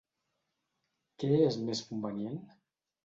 [1.23, 2.41] Què és més convenient?